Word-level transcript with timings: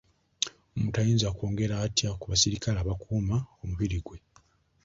Omuntu 0.75 0.95
ayinza 1.01 1.27
kwongera 1.37 1.75
atya 1.85 2.09
ku 2.19 2.25
basirikale 2.31 2.77
abakuuma 2.81 3.37
omubiri 3.61 3.97
gwe? 4.05 4.17